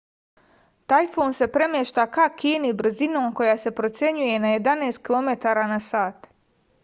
[0.91, 6.05] tajfun se premešta ka kini brzinom koja se procenjuje na 11 km/h